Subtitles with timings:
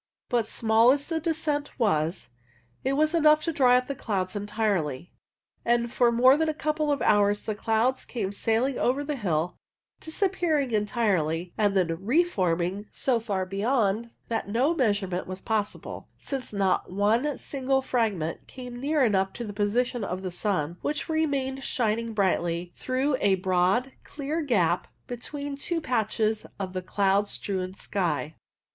[0.29, 2.31] But small as the descent was,
[2.83, 5.13] it was enough to dry up the clouds entirely,
[5.63, 9.57] and for more than a couple of hours the clouds came sailing over the hill,
[9.99, 16.91] disappearing entirely, and then reforming so far beyond that no measurement was possible, since not
[16.91, 22.11] one single fragment came near enough to the position of the sun, which remained shining
[22.15, 28.33] brightly through a broad clear gap between two patches of cloud strewn sky.